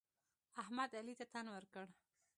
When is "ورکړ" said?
1.51-1.85